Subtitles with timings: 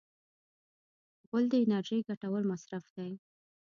[1.27, 3.11] غول د انرژۍ ګټور مصرف دی.